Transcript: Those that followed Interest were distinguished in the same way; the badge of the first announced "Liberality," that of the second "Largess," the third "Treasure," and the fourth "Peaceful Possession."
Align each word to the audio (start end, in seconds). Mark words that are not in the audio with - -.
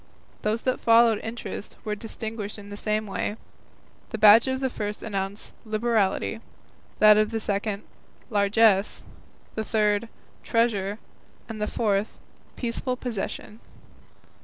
Those 0.41 0.61
that 0.61 0.79
followed 0.79 1.19
Interest 1.19 1.77
were 1.85 1.93
distinguished 1.93 2.57
in 2.57 2.71
the 2.71 2.75
same 2.75 3.05
way; 3.05 3.35
the 4.09 4.17
badge 4.17 4.47
of 4.47 4.59
the 4.59 4.67
first 4.71 5.03
announced 5.03 5.53
"Liberality," 5.63 6.39
that 6.97 7.17
of 7.17 7.29
the 7.29 7.39
second 7.39 7.83
"Largess," 8.31 9.03
the 9.53 9.63
third 9.63 10.09
"Treasure," 10.43 10.97
and 11.47 11.61
the 11.61 11.67
fourth 11.67 12.17
"Peaceful 12.55 12.95
Possession." 12.97 13.59